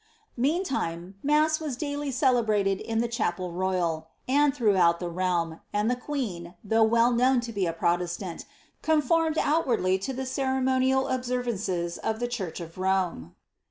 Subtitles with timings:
[0.37, 5.73] Meantime, mass was daily celebrated in the chapel royal, and througli out the realm */
[5.73, 8.45] and the queen, though well known to be a Protesianti
[8.81, 13.35] conformed outwardly to the ceremonial observances of the church of Rome.